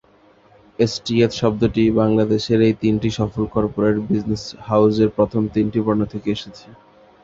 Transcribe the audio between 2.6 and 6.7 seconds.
এই তিনটি সফল কর্পোরেট বিজনেস হাউসের প্রথম তিনটি বর্ণ থেকে এসেছে।